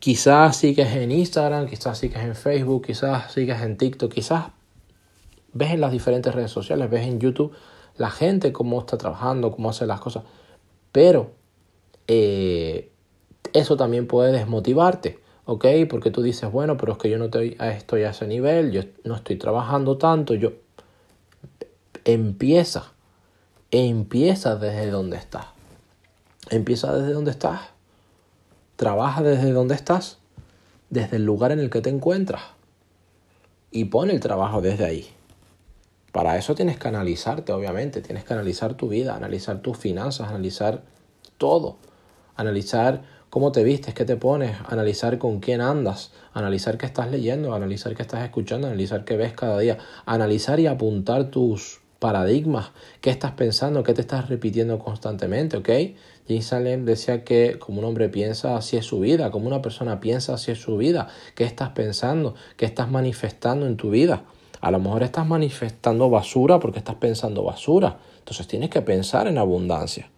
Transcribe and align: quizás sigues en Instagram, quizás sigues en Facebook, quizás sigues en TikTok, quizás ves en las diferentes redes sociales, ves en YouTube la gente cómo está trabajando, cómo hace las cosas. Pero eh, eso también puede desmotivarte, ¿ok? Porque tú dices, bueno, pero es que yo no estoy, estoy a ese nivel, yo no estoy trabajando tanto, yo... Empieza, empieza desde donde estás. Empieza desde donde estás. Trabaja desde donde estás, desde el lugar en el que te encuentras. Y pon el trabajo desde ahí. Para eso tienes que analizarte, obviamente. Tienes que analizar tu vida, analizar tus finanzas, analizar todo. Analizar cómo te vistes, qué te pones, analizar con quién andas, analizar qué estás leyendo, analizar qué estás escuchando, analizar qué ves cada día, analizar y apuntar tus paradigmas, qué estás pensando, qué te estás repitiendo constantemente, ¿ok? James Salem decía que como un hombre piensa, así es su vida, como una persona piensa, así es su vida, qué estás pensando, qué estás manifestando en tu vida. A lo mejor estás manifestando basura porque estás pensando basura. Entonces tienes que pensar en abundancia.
quizás 0.00 0.56
sigues 0.56 0.92
en 0.96 1.12
Instagram, 1.12 1.68
quizás 1.68 1.98
sigues 1.98 2.22
en 2.22 2.34
Facebook, 2.34 2.86
quizás 2.86 3.32
sigues 3.32 3.62
en 3.62 3.76
TikTok, 3.76 4.12
quizás 4.12 4.46
ves 5.52 5.70
en 5.70 5.80
las 5.80 5.92
diferentes 5.92 6.34
redes 6.34 6.50
sociales, 6.50 6.90
ves 6.90 7.06
en 7.06 7.20
YouTube 7.20 7.52
la 7.96 8.10
gente 8.10 8.52
cómo 8.52 8.80
está 8.80 8.96
trabajando, 8.96 9.52
cómo 9.52 9.70
hace 9.70 9.86
las 9.86 10.00
cosas. 10.00 10.24
Pero 10.90 11.32
eh, 12.08 12.90
eso 13.52 13.76
también 13.76 14.06
puede 14.06 14.32
desmotivarte, 14.32 15.18
¿ok? 15.44 15.66
Porque 15.88 16.10
tú 16.10 16.22
dices, 16.22 16.50
bueno, 16.50 16.78
pero 16.78 16.92
es 16.92 16.98
que 16.98 17.10
yo 17.10 17.18
no 17.18 17.26
estoy, 17.26 17.58
estoy 17.60 18.04
a 18.04 18.10
ese 18.10 18.26
nivel, 18.26 18.72
yo 18.72 18.82
no 19.04 19.14
estoy 19.14 19.36
trabajando 19.36 19.98
tanto, 19.98 20.34
yo... 20.34 20.52
Empieza, 22.06 22.94
empieza 23.70 24.56
desde 24.56 24.90
donde 24.90 25.18
estás. 25.18 25.44
Empieza 26.48 26.96
desde 26.96 27.12
donde 27.12 27.32
estás. 27.32 27.60
Trabaja 28.80 29.22
desde 29.22 29.52
donde 29.52 29.74
estás, 29.74 30.16
desde 30.88 31.16
el 31.16 31.26
lugar 31.26 31.52
en 31.52 31.58
el 31.58 31.68
que 31.68 31.82
te 31.82 31.90
encuentras. 31.90 32.40
Y 33.70 33.84
pon 33.84 34.08
el 34.08 34.20
trabajo 34.20 34.62
desde 34.62 34.86
ahí. 34.86 35.06
Para 36.12 36.38
eso 36.38 36.54
tienes 36.54 36.78
que 36.78 36.88
analizarte, 36.88 37.52
obviamente. 37.52 38.00
Tienes 38.00 38.24
que 38.24 38.32
analizar 38.32 38.72
tu 38.72 38.88
vida, 38.88 39.14
analizar 39.14 39.60
tus 39.60 39.76
finanzas, 39.76 40.30
analizar 40.30 40.80
todo. 41.36 41.76
Analizar 42.36 43.02
cómo 43.28 43.52
te 43.52 43.64
vistes, 43.64 43.92
qué 43.92 44.06
te 44.06 44.16
pones, 44.16 44.56
analizar 44.66 45.18
con 45.18 45.40
quién 45.40 45.60
andas, 45.60 46.12
analizar 46.32 46.78
qué 46.78 46.86
estás 46.86 47.10
leyendo, 47.10 47.52
analizar 47.54 47.94
qué 47.94 48.00
estás 48.00 48.24
escuchando, 48.24 48.66
analizar 48.66 49.04
qué 49.04 49.18
ves 49.18 49.34
cada 49.34 49.58
día, 49.58 49.76
analizar 50.06 50.58
y 50.58 50.68
apuntar 50.68 51.30
tus 51.30 51.82
paradigmas, 52.00 52.72
qué 53.00 53.10
estás 53.10 53.32
pensando, 53.32 53.84
qué 53.84 53.94
te 53.94 54.00
estás 54.00 54.28
repitiendo 54.28 54.78
constantemente, 54.80 55.58
¿ok? 55.58 55.68
James 56.26 56.46
Salem 56.46 56.84
decía 56.84 57.22
que 57.24 57.58
como 57.58 57.80
un 57.80 57.84
hombre 57.84 58.08
piensa, 58.08 58.56
así 58.56 58.76
es 58.76 58.86
su 58.86 58.98
vida, 58.98 59.30
como 59.30 59.46
una 59.46 59.62
persona 59.62 60.00
piensa, 60.00 60.34
así 60.34 60.50
es 60.50 60.58
su 60.58 60.76
vida, 60.76 61.08
qué 61.34 61.44
estás 61.44 61.70
pensando, 61.70 62.34
qué 62.56 62.64
estás 62.64 62.90
manifestando 62.90 63.66
en 63.66 63.76
tu 63.76 63.90
vida. 63.90 64.24
A 64.60 64.70
lo 64.70 64.78
mejor 64.78 65.02
estás 65.02 65.26
manifestando 65.26 66.10
basura 66.10 66.58
porque 66.58 66.78
estás 66.78 66.96
pensando 66.96 67.44
basura. 67.44 67.98
Entonces 68.18 68.46
tienes 68.46 68.70
que 68.70 68.82
pensar 68.82 69.26
en 69.26 69.38
abundancia. 69.38 70.10